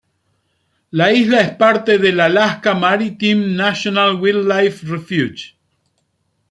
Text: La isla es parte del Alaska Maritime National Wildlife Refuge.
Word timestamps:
La 0.89 1.13
isla 1.13 1.41
es 1.41 1.51
parte 1.51 1.99
del 1.99 2.19
Alaska 2.21 2.73
Maritime 2.73 3.45
National 3.53 4.15
Wildlife 4.15 4.83
Refuge. 4.87 5.55